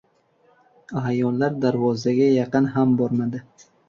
Aʼyonlar 1.01 1.59
darvozaga 1.65 2.31
yaqin 2.37 2.71
ham 2.77 2.97
bormadi. 3.03 3.43